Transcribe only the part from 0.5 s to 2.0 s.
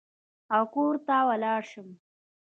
او کور ته ولاړ شم.